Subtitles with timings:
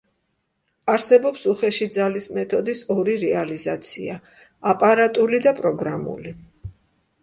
[0.93, 4.19] არსებობს უხეში ძალის მეთოდის ორი რეალიზაცია:
[4.75, 6.39] აპარატული და პროგრამული.